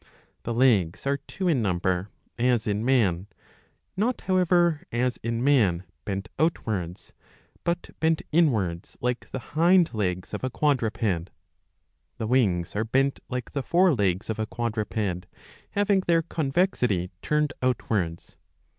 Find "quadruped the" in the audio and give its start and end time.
10.49-12.25